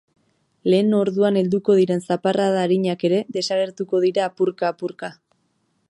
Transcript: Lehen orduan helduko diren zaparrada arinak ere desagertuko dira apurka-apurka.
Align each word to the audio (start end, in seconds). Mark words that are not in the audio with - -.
Lehen 0.73 0.95
orduan 0.99 1.37
helduko 1.41 1.75
diren 1.79 2.01
zaparrada 2.07 2.63
arinak 2.69 3.05
ere 3.11 3.21
desagertuko 3.39 4.03
dira 4.07 4.27
apurka-apurka. 4.31 5.13